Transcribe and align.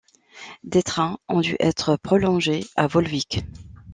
Des 0.63 0.81
trains 0.81 1.19
ont 1.29 1.41
dû 1.41 1.55
être 1.59 1.95
prolongés 1.95 2.65
à 2.75 2.87
Volvic. 2.87 3.45